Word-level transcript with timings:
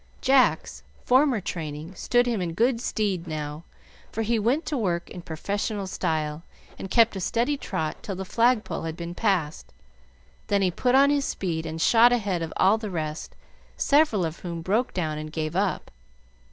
Jack's 0.19 0.81
former 1.05 1.39
training 1.39 1.93
stood 1.93 2.25
him 2.25 2.41
in 2.41 2.55
good 2.55 2.81
stead 2.81 3.27
now; 3.27 3.65
for 4.11 4.23
he 4.23 4.39
went 4.39 4.65
to 4.65 4.75
work 4.75 5.07
in 5.11 5.21
professional 5.21 5.85
style, 5.85 6.41
and 6.79 6.89
kept 6.89 7.15
a 7.15 7.19
steady 7.19 7.55
trot 7.55 8.01
till 8.01 8.15
the 8.15 8.25
flagpole 8.25 8.81
had 8.85 8.97
been 8.97 9.13
passed, 9.13 9.71
then 10.47 10.63
he 10.63 10.71
put 10.71 10.95
on 10.95 11.11
his 11.11 11.25
speed 11.25 11.67
and 11.67 11.79
shot 11.79 12.11
ahead 12.11 12.41
of 12.41 12.51
all 12.57 12.79
the 12.79 12.89
rest, 12.89 13.35
several 13.77 14.25
of 14.25 14.39
whom 14.39 14.63
broke 14.63 14.91
down 14.91 15.19
and 15.19 15.31
gave 15.31 15.55
up. 15.55 15.91